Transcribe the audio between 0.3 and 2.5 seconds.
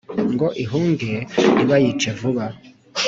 ngo ihunge ntibayice vuba